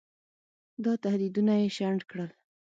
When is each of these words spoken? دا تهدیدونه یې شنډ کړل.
دا 0.83 0.93
تهدیدونه 1.03 1.53
یې 1.61 1.67
شنډ 1.77 1.99
کړل. 2.09 2.29